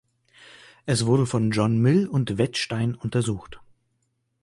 Es 0.87 1.05
wurde 1.05 1.27
von 1.27 1.51
John 1.51 1.77
Mill 1.77 2.07
und 2.07 2.39
Wettstein 2.39 2.95
untersucht. 2.95 3.61